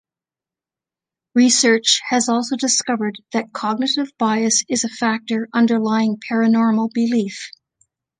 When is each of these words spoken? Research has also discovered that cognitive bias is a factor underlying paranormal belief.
Research 1.35 2.01
has 2.09 2.27
also 2.27 2.55
discovered 2.55 3.21
that 3.33 3.53
cognitive 3.53 4.11
bias 4.17 4.63
is 4.67 4.83
a 4.83 4.89
factor 4.89 5.47
underlying 5.53 6.17
paranormal 6.27 6.91
belief. 6.91 7.51